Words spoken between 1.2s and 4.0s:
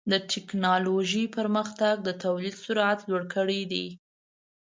پرمختګ د تولید سرعت لوړ کړی دی.